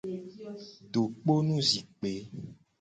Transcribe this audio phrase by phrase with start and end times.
[0.93, 2.11] Dokponu zikpe.